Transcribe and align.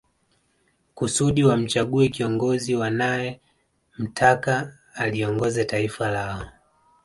Kusudi 0.95 1.43
wamchague 1.43 2.07
kiongozi 2.09 2.75
wanae 2.75 3.39
mtaka 3.97 4.73
aliongoze 4.95 5.65
taifa 5.65 6.11
lao 6.11 6.45